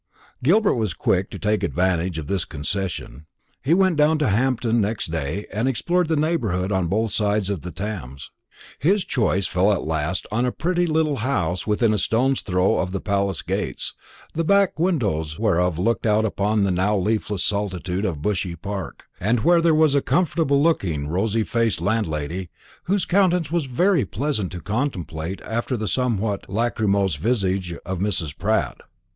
[0.43, 3.27] Gilbert was quick to take advantage of this concession.
[3.61, 7.61] He went down to Hampton next day, and explored the neighbourhood on both sides of
[7.61, 8.31] the Thames.
[8.79, 12.93] His choice fell at last on a pretty little house within a stone's throw of
[12.93, 13.93] the Palace gates,
[14.33, 19.41] the back windows whereof looked out upon the now leafless solitude of Bushy Park, and
[19.41, 22.49] where there was a comfortable looking rosy faced landlady,
[22.85, 28.35] whose countenance was very pleasant to contemplate after the somewhat lachrymose visage of Mrs.
[28.35, 28.79] Pratt.